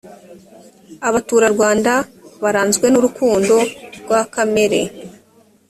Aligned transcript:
abaturarwanda 1.07 1.93
baranzwe 2.43 2.85
nurukundo 2.89 3.55
rwakamere 4.01 4.81